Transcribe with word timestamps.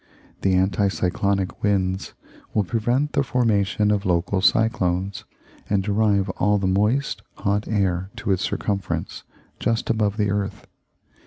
The 0.41 0.55
anti 0.55 0.87
cyclonic 0.87 1.61
winds 1.61 2.15
will 2.55 2.63
prevent 2.63 3.13
the 3.13 3.21
formation 3.21 3.91
of 3.91 4.03
local 4.03 4.41
cyclones, 4.41 5.25
and 5.69 5.83
drive 5.83 6.27
all 6.39 6.57
the 6.57 6.65
moist, 6.65 7.21
hot 7.35 7.67
air 7.67 8.09
to 8.15 8.31
its 8.31 8.41
circumference, 8.41 9.23
just 9.59 9.91
above 9.91 10.17
the 10.17 10.31
earth. 10.31 10.65